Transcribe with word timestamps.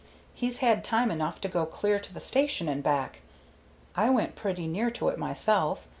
"He's 0.33 0.57
had 0.65 0.83
time 0.83 1.11
enough 1.11 1.39
to 1.41 1.47
go 1.47 1.67
clear 1.67 1.99
to 1.99 2.11
the 2.11 2.19
station 2.19 2.67
and 2.67 2.81
back. 2.81 3.21
I 3.95 4.09
went 4.09 4.35
pretty 4.35 4.65
near 4.67 4.89
to 4.89 5.09
it 5.09 5.19
myself. 5.19 5.87